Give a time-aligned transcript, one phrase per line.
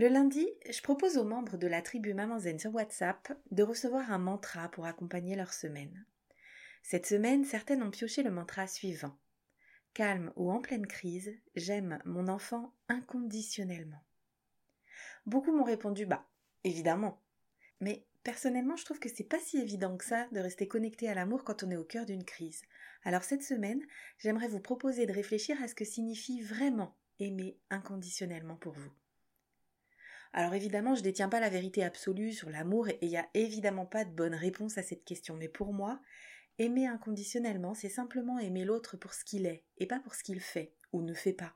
[0.00, 4.10] Le lundi, je propose aux membres de la tribu Maman Zen sur WhatsApp de recevoir
[4.10, 6.06] un mantra pour accompagner leur semaine.
[6.82, 9.14] Cette semaine, certaines ont pioché le mantra suivant.
[9.92, 14.02] Calme ou en pleine crise, j'aime mon enfant inconditionnellement.
[15.26, 16.26] Beaucoup m'ont répondu bah,
[16.64, 17.22] évidemment.
[17.82, 21.14] Mais personnellement, je trouve que c'est pas si évident que ça de rester connecté à
[21.14, 22.62] l'amour quand on est au cœur d'une crise.
[23.04, 23.82] Alors cette semaine,
[24.16, 28.92] j'aimerais vous proposer de réfléchir à ce que signifie vraiment aimer inconditionnellement pour vous.
[30.32, 33.28] Alors évidemment, je ne détiens pas la vérité absolue sur l'amour et il n'y a
[33.34, 35.34] évidemment pas de bonne réponse à cette question.
[35.34, 36.00] Mais pour moi,
[36.58, 40.40] aimer inconditionnellement, c'est simplement aimer l'autre pour ce qu'il est et pas pour ce qu'il
[40.40, 41.54] fait ou ne fait pas.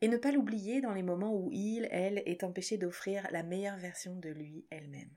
[0.00, 3.78] Et ne pas l'oublier dans les moments où il, elle, est empêché d'offrir la meilleure
[3.78, 5.10] version de lui elle-même.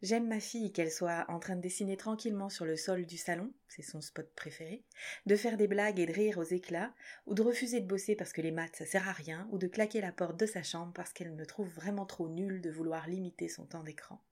[0.00, 3.52] J'aime ma fille qu'elle soit en train de dessiner tranquillement sur le sol du salon,
[3.66, 4.84] c'est son spot préféré,
[5.26, 6.94] de faire des blagues et de rire aux éclats,
[7.26, 9.66] ou de refuser de bosser parce que les maths ça sert à rien, ou de
[9.66, 13.08] claquer la porte de sa chambre parce qu'elle me trouve vraiment trop nulle de vouloir
[13.08, 14.22] limiter son temps d'écran.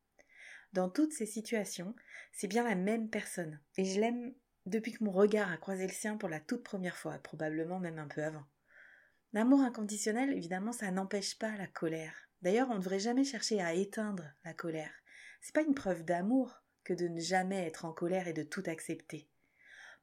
[0.72, 1.96] Dans toutes ces situations,
[2.32, 4.34] c'est bien la même personne, et je l'aime
[4.66, 7.98] depuis que mon regard a croisé le sien pour la toute première fois, probablement même
[7.98, 8.44] un peu avant.
[9.36, 12.30] L'amour inconditionnel, évidemment, ça n'empêche pas la colère.
[12.40, 14.94] D'ailleurs, on ne devrait jamais chercher à éteindre la colère.
[15.42, 18.62] C'est pas une preuve d'amour que de ne jamais être en colère et de tout
[18.64, 19.28] accepter.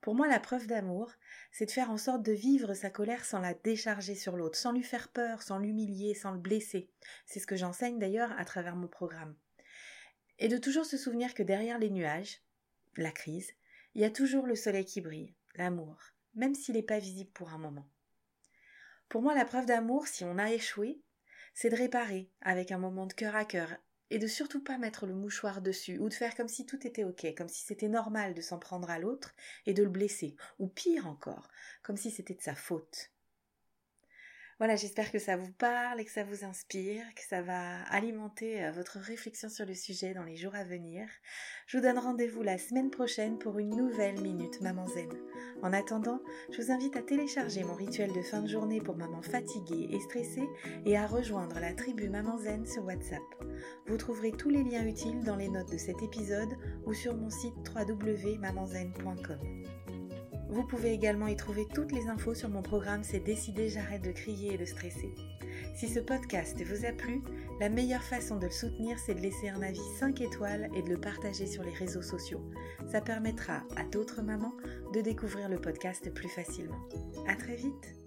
[0.02, 1.12] Pour moi, la preuve d'amour,
[1.52, 4.72] c'est de faire en sorte de vivre sa colère sans la décharger sur l'autre, sans
[4.72, 6.92] lui faire peur, sans l'humilier, sans le blesser.
[7.26, 9.36] C'est ce que j'enseigne d'ailleurs à travers mon programme.
[10.38, 12.44] Et de toujours se souvenir que derrière les nuages,
[12.98, 13.50] la crise,
[13.96, 15.98] il y a toujours le soleil qui brille, l'amour,
[16.36, 17.90] même s'il n'est pas visible pour un moment.
[19.14, 21.00] Pour moi, la preuve d'amour, si on a échoué,
[21.54, 23.70] c'est de réparer avec un moment de cœur à cœur,
[24.10, 27.04] et de surtout pas mettre le mouchoir dessus ou de faire comme si tout était
[27.04, 29.36] ok, comme si c'était normal de s'en prendre à l'autre
[29.68, 31.48] et de le blesser, ou pire encore,
[31.84, 33.13] comme si c'était de sa faute.
[34.60, 38.64] Voilà, j'espère que ça vous parle et que ça vous inspire, que ça va alimenter
[38.64, 41.08] euh, votre réflexion sur le sujet dans les jours à venir.
[41.66, 45.10] Je vous donne rendez-vous la semaine prochaine pour une nouvelle Minute Maman Zen.
[45.62, 46.22] En attendant,
[46.52, 50.00] je vous invite à télécharger mon rituel de fin de journée pour maman fatiguée et
[50.00, 50.48] stressée
[50.86, 53.22] et à rejoindre la tribu Maman Zen sur WhatsApp.
[53.88, 57.30] Vous trouverez tous les liens utiles dans les notes de cet épisode ou sur mon
[57.30, 59.93] site www.mamanzen.com.
[60.54, 64.12] Vous pouvez également y trouver toutes les infos sur mon programme C'est décidé, j'arrête de
[64.12, 65.10] crier et de stresser.
[65.76, 67.24] Si ce podcast vous a plu,
[67.60, 70.90] la meilleure façon de le soutenir, c'est de laisser un avis 5 étoiles et de
[70.90, 72.42] le partager sur les réseaux sociaux.
[72.92, 74.54] Ça permettra à d'autres mamans
[74.94, 76.88] de découvrir le podcast plus facilement.
[77.28, 78.03] À très vite!